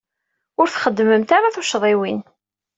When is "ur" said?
0.59-0.67